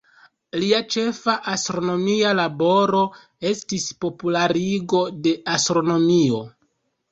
Lia 0.61 0.77
ĉefa 0.93 1.35
astronomia 1.51 2.31
laboro 2.39 3.03
estis 3.51 3.87
popularigo 4.07 5.05
de 5.29 5.37
astronomio. 5.57 6.45